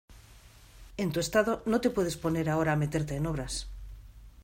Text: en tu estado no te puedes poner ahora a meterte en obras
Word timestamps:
en 0.97 1.11
tu 1.11 1.19
estado 1.19 1.61
no 1.67 1.79
te 1.79 1.91
puedes 1.91 2.17
poner 2.17 2.49
ahora 2.49 2.71
a 2.73 2.75
meterte 2.75 3.15
en 3.17 3.27
obras 3.27 3.67